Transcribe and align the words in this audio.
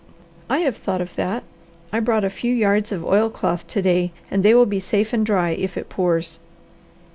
"I 0.49 0.61
have 0.61 0.77
thought 0.77 0.99
of 0.99 1.13
that. 1.15 1.43
I 1.93 1.99
brought 1.99 2.23
a 2.23 2.31
few 2.31 2.51
yards 2.51 2.91
of 2.91 3.05
oilcloth 3.05 3.67
to 3.67 3.83
day 3.83 4.11
and 4.31 4.41
they 4.41 4.55
will 4.55 4.65
be 4.65 4.79
safe 4.79 5.13
and 5.13 5.23
dry 5.23 5.51
if 5.51 5.77
it 5.77 5.89
pours." 5.89 6.39